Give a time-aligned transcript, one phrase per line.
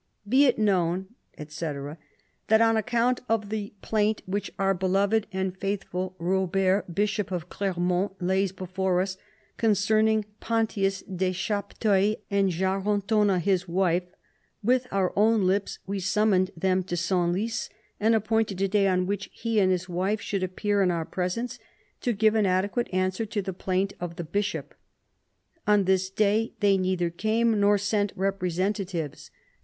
[0.27, 1.99] "Be it known, etc.
[2.47, 8.13] That on account of the plaint which our beloved and faithful Eobert, bishop of Clermont,
[8.19, 9.17] lays before us
[9.57, 14.05] concerning Pontius de Chapteuil and Jarentona his wife,
[14.63, 19.29] with our own lips we summoned them to Senlis, and appointed a day on which
[19.31, 21.59] he and his wife should appear in our presence
[22.01, 24.73] to give an adequate answer to the plaint of the bishop.
[25.67, 29.29] On this day they neither came nor sent representatives.